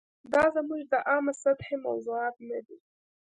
[0.33, 2.77] دا زموږ د عامه سطحې موضوعات نه دي.